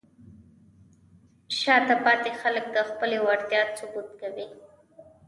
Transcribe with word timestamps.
شاته 1.59 1.95
پاتې 2.03 2.31
خلک 2.41 2.65
د 2.75 2.77
خپلې 2.89 3.17
وړتیا 3.25 3.61
ثبوت 3.77 4.07
کوي. 4.21 4.47